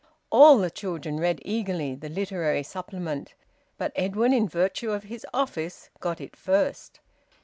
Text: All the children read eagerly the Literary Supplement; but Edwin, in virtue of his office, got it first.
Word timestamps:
All 0.31 0.57
the 0.57 0.71
children 0.71 1.19
read 1.19 1.43
eagerly 1.45 1.93
the 1.93 2.09
Literary 2.09 2.63
Supplement; 2.63 3.35
but 3.77 3.91
Edwin, 3.95 4.33
in 4.33 4.49
virtue 4.49 4.89
of 4.89 5.03
his 5.03 5.27
office, 5.31 5.91
got 5.99 6.19
it 6.19 6.35
first. 6.35 6.99